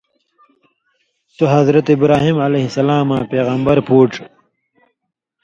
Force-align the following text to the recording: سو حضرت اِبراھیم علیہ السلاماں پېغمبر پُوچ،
سو 1.35 1.43
حضرت 1.55 1.85
اِبراھیم 1.95 2.37
علیہ 2.47 2.65
السلاماں 2.67 3.21
پېغمبر 3.31 3.77
پُوچ، 3.87 4.13